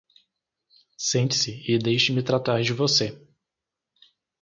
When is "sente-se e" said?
0.97-1.77